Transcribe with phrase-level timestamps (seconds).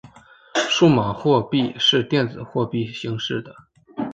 [0.67, 3.53] 数码货币是电子货币形式的。